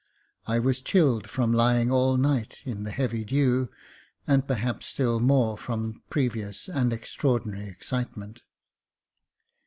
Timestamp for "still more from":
4.87-6.01